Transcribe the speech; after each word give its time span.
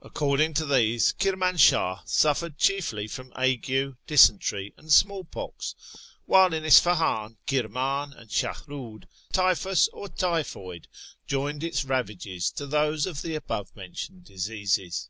According 0.00 0.54
to 0.54 0.64
these, 0.64 1.12
Kirmansluih 1.18 2.02
suffered 2.06 2.58
chiefly 2.58 3.08
from 3.08 3.32
ague, 3.34 3.96
dysentery, 4.06 4.72
and 4.76 4.92
small 4.92 5.24
pox, 5.24 5.74
while 6.26 6.54
in 6.54 6.62
Isfah; 6.64 7.26
in, 7.30 7.38
Kirman, 7.44 8.12
and. 8.16 8.30
Shahriid, 8.30 9.06
typhus, 9.32 9.88
or 9.92 10.08
typhoid, 10.10 10.86
joined 11.26 11.64
its 11.64 11.84
ravages 11.84 12.52
to 12.52 12.68
those 12.68 13.04
of 13.04 13.22
the 13.22 13.34
above 13.34 13.74
mentioned 13.74 14.22
diseases. 14.22 15.08